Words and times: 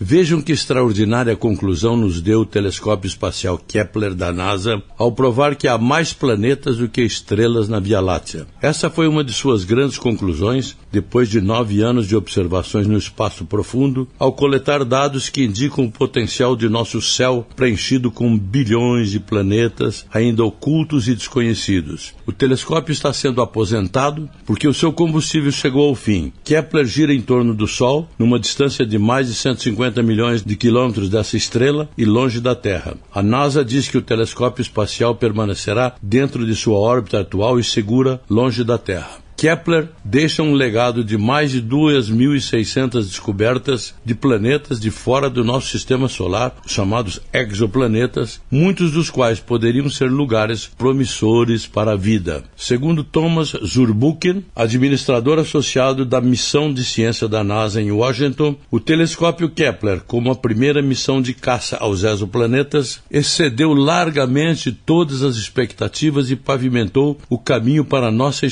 Vejam 0.00 0.40
que 0.40 0.52
extraordinária 0.52 1.34
conclusão 1.34 1.96
nos 1.96 2.20
deu 2.20 2.42
o 2.42 2.46
telescópio 2.46 3.08
espacial 3.08 3.58
Kepler 3.58 4.14
da 4.14 4.32
NASA 4.32 4.80
ao 4.96 5.10
provar 5.10 5.56
que 5.56 5.66
há 5.66 5.76
mais 5.76 6.12
planetas 6.12 6.76
do 6.76 6.88
que 6.88 7.02
estrelas 7.02 7.68
na 7.68 7.80
Via 7.80 8.00
Láctea. 8.00 8.46
Essa 8.62 8.88
foi 8.88 9.08
uma 9.08 9.24
de 9.24 9.32
suas 9.32 9.64
grandes 9.64 9.98
conclusões 9.98 10.76
depois 10.92 11.28
de 11.28 11.40
nove 11.40 11.82
anos 11.82 12.06
de 12.06 12.14
observações 12.14 12.86
no 12.86 12.96
espaço 12.96 13.44
profundo, 13.44 14.08
ao 14.18 14.32
coletar 14.32 14.84
dados 14.84 15.28
que 15.28 15.44
indicam 15.44 15.84
o 15.84 15.90
potencial 15.90 16.54
de 16.54 16.68
nosso 16.68 17.02
céu 17.02 17.46
preenchido 17.56 18.10
com 18.10 18.38
bilhões 18.38 19.10
de 19.10 19.18
planetas 19.18 20.06
ainda 20.14 20.44
ocultos 20.44 21.08
e 21.08 21.14
desconhecidos. 21.14 22.14
O 22.24 22.32
telescópio 22.32 22.92
está 22.92 23.12
sendo 23.12 23.42
aposentado 23.42 24.30
porque 24.46 24.68
o 24.68 24.72
seu 24.72 24.92
combustível 24.92 25.50
chegou 25.50 25.88
ao 25.88 25.94
fim. 25.96 26.32
Kepler 26.44 26.86
gira 26.86 27.12
em 27.12 27.20
torno 27.20 27.52
do 27.52 27.66
Sol, 27.66 28.08
numa 28.16 28.38
distância 28.38 28.86
de 28.86 28.96
mais 28.96 29.26
de 29.26 29.34
150 29.34 29.87
50 29.88 30.02
milhões 30.02 30.42
de 30.42 30.56
quilômetros 30.56 31.08
dessa 31.08 31.36
estrela 31.36 31.88
e 31.96 32.04
longe 32.04 32.40
da 32.40 32.54
Terra. 32.54 32.96
A 33.12 33.22
NASA 33.22 33.64
diz 33.64 33.88
que 33.88 33.98
o 33.98 34.02
telescópio 34.02 34.62
espacial 34.62 35.14
permanecerá 35.14 35.94
dentro 36.02 36.46
de 36.46 36.54
sua 36.54 36.78
órbita 36.78 37.20
atual 37.20 37.58
e 37.58 37.64
segura 37.64 38.20
longe 38.28 38.62
da 38.62 38.76
Terra. 38.76 39.27
Kepler 39.38 39.88
deixa 40.04 40.42
um 40.42 40.52
legado 40.52 41.04
de 41.04 41.16
mais 41.16 41.52
de 41.52 41.62
2.600 41.62 43.04
descobertas 43.04 43.94
de 44.04 44.12
planetas 44.12 44.80
de 44.80 44.90
fora 44.90 45.30
do 45.30 45.44
nosso 45.44 45.68
sistema 45.68 46.08
solar, 46.08 46.56
chamados 46.66 47.20
exoplanetas, 47.32 48.40
muitos 48.50 48.90
dos 48.90 49.10
quais 49.10 49.38
poderiam 49.38 49.88
ser 49.88 50.10
lugares 50.10 50.68
promissores 50.76 51.68
para 51.68 51.92
a 51.92 51.96
vida. 51.96 52.42
Segundo 52.56 53.04
Thomas 53.04 53.52
Zurbuchen, 53.64 54.44
administrador 54.56 55.38
associado 55.38 56.04
da 56.04 56.20
missão 56.20 56.74
de 56.74 56.82
ciência 56.82 57.28
da 57.28 57.44
NASA 57.44 57.80
em 57.80 57.92
Washington, 57.92 58.56
o 58.72 58.80
telescópio 58.80 59.48
Kepler, 59.48 60.02
como 60.04 60.32
a 60.32 60.36
primeira 60.36 60.82
missão 60.82 61.22
de 61.22 61.32
caça 61.32 61.76
aos 61.76 62.02
exoplanetas, 62.02 63.00
excedeu 63.08 63.72
largamente 63.72 64.72
todas 64.72 65.22
as 65.22 65.36
expectativas 65.36 66.28
e 66.28 66.34
pavimentou 66.34 67.16
o 67.30 67.38
caminho 67.38 67.84
para 67.84 68.10
nossa 68.10 68.44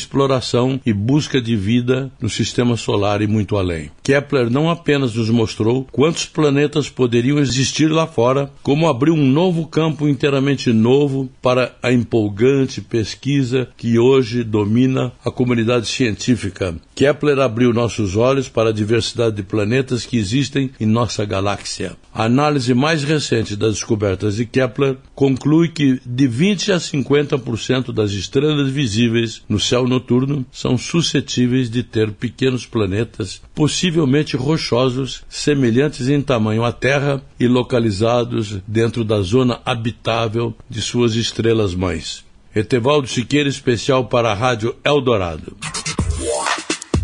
e 0.84 0.92
busca 0.92 1.40
de 1.40 1.56
vida 1.56 2.10
no 2.20 2.28
sistema 2.28 2.76
solar 2.76 3.22
e 3.22 3.26
muito 3.26 3.56
além. 3.56 3.90
Kepler 4.02 4.50
não 4.50 4.70
apenas 4.70 5.14
nos 5.14 5.30
mostrou 5.30 5.86
quantos 5.90 6.26
planetas 6.26 6.88
poderiam 6.88 7.38
existir 7.38 7.88
lá 7.88 8.06
fora, 8.06 8.50
como 8.62 8.88
abriu 8.88 9.14
um 9.14 9.26
novo 9.26 9.66
campo 9.66 10.08
inteiramente 10.08 10.72
novo 10.72 11.28
para 11.40 11.74
a 11.82 11.92
empolgante 11.92 12.80
pesquisa 12.80 13.68
que 13.76 13.98
hoje 13.98 14.42
domina 14.42 15.12
a 15.24 15.30
comunidade 15.30 15.86
científica. 15.86 16.74
Kepler 16.94 17.38
abriu 17.40 17.72
nossos 17.74 18.16
olhos 18.16 18.48
para 18.48 18.70
a 18.70 18.72
diversidade 18.72 19.36
de 19.36 19.42
planetas 19.42 20.06
que 20.06 20.16
existem 20.16 20.70
em 20.80 20.86
nossa 20.86 21.24
galáxia. 21.24 21.96
A 22.14 22.24
análise 22.24 22.72
mais 22.72 23.04
recente 23.04 23.54
das 23.54 23.74
descobertas 23.74 24.36
de 24.36 24.46
Kepler 24.46 24.96
conclui 25.14 25.68
que 25.68 26.00
de 26.06 26.26
20 26.26 26.72
a 26.72 26.76
50% 26.78 27.92
das 27.92 28.12
estrelas 28.12 28.70
visíveis 28.70 29.42
no 29.46 29.60
céu 29.60 29.86
noturno 29.86 30.46
são 30.50 30.65
são 30.66 30.76
suscetíveis 30.76 31.70
de 31.70 31.84
ter 31.84 32.10
pequenos 32.10 32.66
planetas, 32.66 33.40
possivelmente 33.54 34.36
rochosos, 34.36 35.22
semelhantes 35.28 36.08
em 36.08 36.20
tamanho 36.20 36.64
à 36.64 36.72
Terra 36.72 37.22
e 37.38 37.46
localizados 37.46 38.58
dentro 38.66 39.04
da 39.04 39.20
zona 39.20 39.60
habitável 39.64 40.52
de 40.68 40.82
suas 40.82 41.14
estrelas 41.14 41.72
mães. 41.72 42.24
Etevaldo 42.52 43.06
Siqueira, 43.06 43.48
especial 43.48 44.06
para 44.06 44.32
a 44.32 44.34
Rádio 44.34 44.74
Eldorado. 44.84 45.56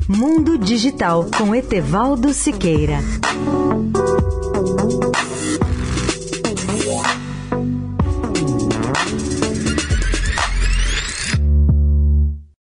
Mundo 0.08 0.58
Digital 0.58 1.30
com 1.38 1.54
Etevaldo 1.54 2.32
Siqueira. 2.32 2.98